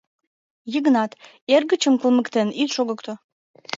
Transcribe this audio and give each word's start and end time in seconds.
—Йыгнат, 0.73 1.11
эргычым 1.55 1.95
кылмыктен 2.01 2.47
ит 2.61 2.69
шогыкто. 2.75 3.13